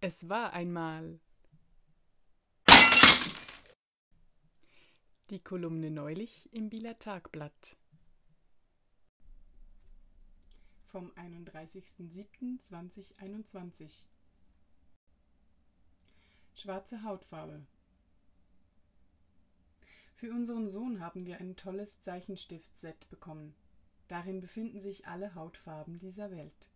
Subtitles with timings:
[0.00, 1.18] Es war einmal.
[5.30, 7.78] Die Kolumne neulich im Bieler Tagblatt.
[10.84, 14.04] Vom 31.07.2021.
[16.54, 17.66] Schwarze Hautfarbe.
[20.14, 23.54] Für unseren Sohn haben wir ein tolles Zeichenstift-Set bekommen.
[24.08, 26.70] Darin befinden sich alle Hautfarben dieser Welt.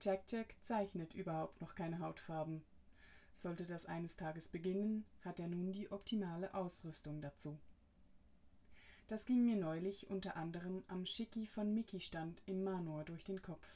[0.00, 2.62] Jack Jack zeichnet überhaupt noch keine Hautfarben.
[3.32, 7.58] Sollte das eines Tages beginnen, hat er nun die optimale Ausrüstung dazu.
[9.08, 13.42] Das ging mir neulich unter anderem am Schicki von Mickey Stand im Manor durch den
[13.42, 13.66] Kopf.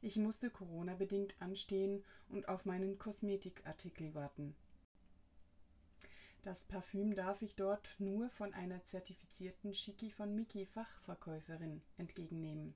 [0.00, 4.54] Ich musste Corona-bedingt anstehen und auf meinen Kosmetikartikel warten.
[6.42, 12.74] Das Parfüm darf ich dort nur von einer zertifizierten Schicki von Mickey Fachverkäuferin entgegennehmen.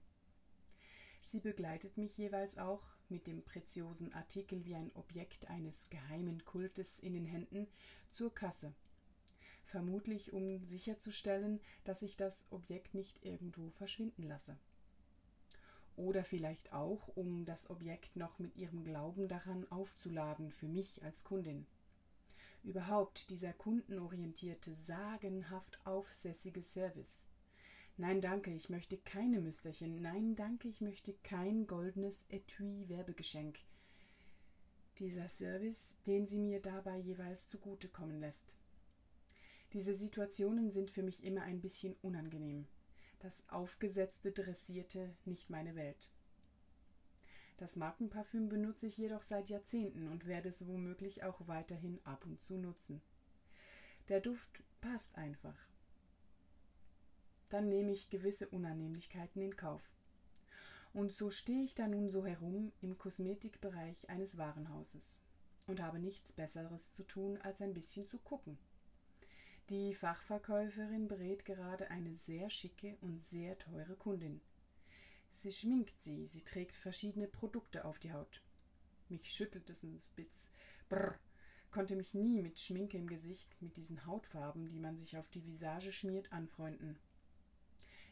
[1.27, 7.01] Sie begleitet mich jeweils auch mit dem preziosen Artikel wie ein Objekt eines geheimen Kultes
[7.01, 7.67] in den Händen
[8.12, 8.73] zur Kasse.
[9.65, 14.56] Vermutlich um sicherzustellen, dass ich das Objekt nicht irgendwo verschwinden lasse.
[15.97, 21.25] Oder vielleicht auch, um das Objekt noch mit ihrem Glauben daran aufzuladen für mich als
[21.25, 21.67] Kundin.
[22.62, 27.27] Überhaupt dieser kundenorientierte, sagenhaft aufsässige Service
[27.98, 30.02] Nein, danke, ich möchte keine Müsterchen.
[30.02, 33.58] Nein, danke, ich möchte kein goldenes Etui-Werbegeschenk.
[34.98, 38.53] Dieser Service, den sie mir dabei jeweils zugutekommen lässt.
[39.72, 42.66] Diese Situationen sind für mich immer ein bisschen unangenehm.
[43.20, 46.12] Das aufgesetzte, dressierte, nicht meine Welt.
[47.56, 52.42] Das Markenparfüm benutze ich jedoch seit Jahrzehnten und werde es womöglich auch weiterhin ab und
[52.42, 53.00] zu nutzen.
[54.08, 55.56] Der Duft passt einfach
[57.48, 59.91] dann nehme ich gewisse Unannehmlichkeiten in Kauf.
[60.92, 65.25] Und so stehe ich da nun so herum im Kosmetikbereich eines Warenhauses
[65.66, 68.58] und habe nichts Besseres zu tun, als ein bisschen zu gucken.
[69.69, 74.41] Die Fachverkäuferin berät gerade eine sehr schicke und sehr teure Kundin.
[75.32, 78.42] Sie schminkt sie, sie trägt verschiedene Produkte auf die Haut.
[79.09, 80.48] Mich schüttelt es ein Spitz.
[80.88, 81.19] Brr,
[81.71, 85.44] konnte mich nie mit Schminke im Gesicht, mit diesen Hautfarben, die man sich auf die
[85.44, 86.97] Visage schmiert, anfreunden.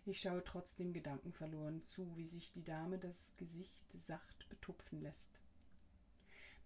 [0.06, 5.40] Ich schaue trotzdem gedankenverloren zu, wie sich die Dame das Gesicht sacht betupfen lässt.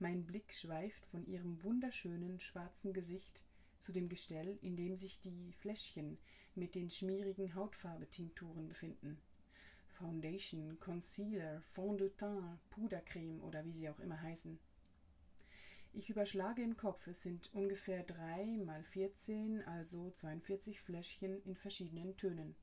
[0.00, 3.44] Mein Blick schweift von ihrem wunderschönen schwarzen Gesicht
[3.78, 6.18] zu dem Gestell, in dem sich die Fläschchen
[6.56, 9.20] mit den schmierigen Hautfarbetinkturen befinden.
[9.86, 14.58] Foundation, Concealer, Fond de Teint, Pudercreme oder wie sie auch immer heißen.
[15.92, 22.16] Ich überschlage im Kopf, es sind ungefähr drei mal vierzehn, also 42 Fläschchen in verschiedenen
[22.16, 22.56] Tönen.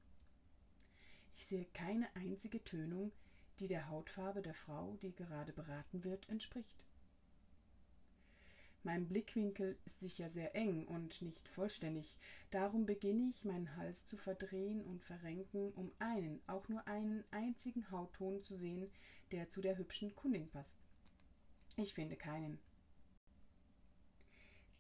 [1.36, 3.12] Ich sehe keine einzige Tönung,
[3.60, 6.86] die der Hautfarbe der Frau, die gerade beraten wird, entspricht.
[8.84, 12.18] Mein Blickwinkel ist sicher sehr eng und nicht vollständig,
[12.52, 17.90] darum beginne ich, meinen Hals zu verdrehen und verrenken, um einen, auch nur einen einzigen
[17.90, 18.92] Hautton zu sehen,
[19.32, 20.78] der zu der hübschen Kundin passt.
[21.78, 22.60] Ich finde keinen.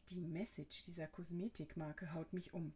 [0.10, 2.76] Die Message dieser Kosmetikmarke haut mich um.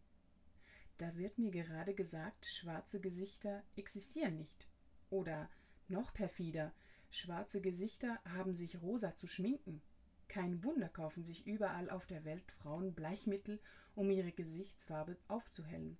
[1.00, 4.68] Da wird mir gerade gesagt, schwarze Gesichter existieren nicht.
[5.10, 5.50] Oder
[5.88, 6.74] noch perfider,
[7.10, 9.82] schwarze Gesichter haben sich rosa zu schminken.
[10.28, 13.62] Kein Wunder kaufen sich überall auf der Welt Frauen Bleichmittel,
[13.96, 15.98] um ihre Gesichtsfarbe aufzuhellen.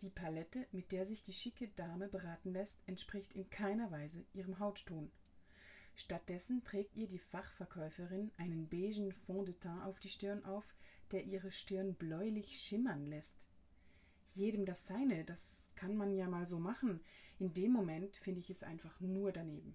[0.00, 4.58] Die Palette, mit der sich die schicke Dame beraten lässt, entspricht in keiner Weise ihrem
[4.60, 5.12] Hautton.
[5.94, 10.64] Stattdessen trägt ihr die Fachverkäuferin einen beigen Fond de teint auf die Stirn auf,
[11.12, 13.36] der ihre Stirn bläulich schimmern lässt
[14.34, 17.00] jedem das Seine, das kann man ja mal so machen.
[17.38, 19.74] In dem Moment finde ich es einfach nur daneben.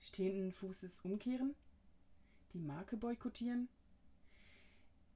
[0.00, 1.54] Stehenden Fußes umkehren?
[2.52, 3.68] Die Marke boykottieren?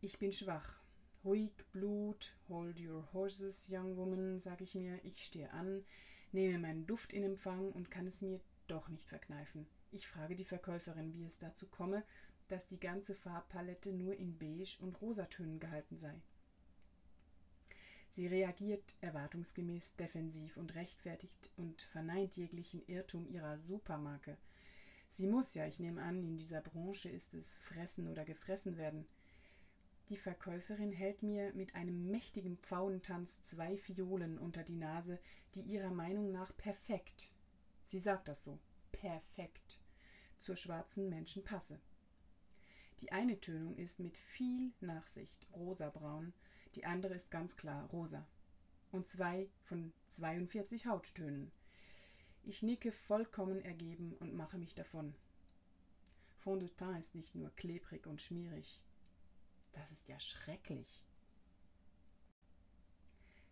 [0.00, 0.80] Ich bin schwach.
[1.24, 5.04] Ruhig, Blut, hold your horses, young woman, sage ich mir.
[5.04, 5.84] Ich stehe an,
[6.32, 9.66] nehme meinen Duft in Empfang und kann es mir doch nicht verkneifen.
[9.90, 12.04] Ich frage die Verkäuferin, wie es dazu komme,
[12.48, 16.14] dass die ganze Farbpalette nur in beige und rosatönen gehalten sei.
[18.10, 24.36] Sie reagiert erwartungsgemäß defensiv und rechtfertigt und verneint jeglichen Irrtum ihrer Supermarke.
[25.10, 29.06] Sie muss ja, ich nehme an, in dieser Branche ist es fressen oder gefressen werden.
[30.08, 35.18] Die Verkäuferin hält mir mit einem mächtigen Pfauentanz zwei Fiolen unter die Nase,
[35.54, 37.30] die ihrer Meinung nach perfekt,
[37.84, 38.58] sie sagt das so,
[38.90, 39.80] perfekt,
[40.38, 41.78] zur schwarzen Menschen passe.
[43.00, 46.32] Die eine Tönung ist mit viel Nachsicht rosabraun
[46.78, 48.24] die andere ist ganz klar rosa.
[48.92, 51.50] Und zwei von 42 Hauttönen.
[52.44, 55.16] Ich nicke vollkommen ergeben und mache mich davon.
[56.38, 58.80] Fond de teint ist nicht nur klebrig und schmierig.
[59.72, 61.02] Das ist ja schrecklich.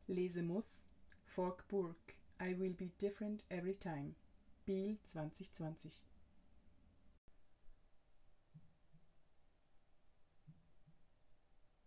[0.07, 0.85] Lese muss
[1.25, 4.15] Fork Burke I Will Be Different Every Time.
[4.67, 6.01] Biel 2020